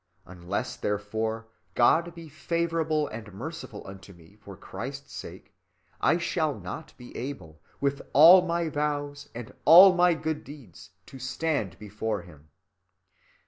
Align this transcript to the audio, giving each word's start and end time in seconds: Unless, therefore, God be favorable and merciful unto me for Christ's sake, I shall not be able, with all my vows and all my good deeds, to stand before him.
Unless, 0.25 0.77
therefore, 0.77 1.47
God 1.75 2.15
be 2.15 2.27
favorable 2.27 3.07
and 3.09 3.31
merciful 3.35 3.85
unto 3.85 4.13
me 4.13 4.35
for 4.35 4.57
Christ's 4.57 5.13
sake, 5.13 5.53
I 5.99 6.17
shall 6.17 6.59
not 6.59 6.97
be 6.97 7.15
able, 7.15 7.61
with 7.79 8.01
all 8.11 8.41
my 8.41 8.67
vows 8.67 9.29
and 9.35 9.53
all 9.63 9.93
my 9.93 10.15
good 10.15 10.43
deeds, 10.43 10.89
to 11.05 11.19
stand 11.19 11.77
before 11.77 12.23
him. 12.23 12.49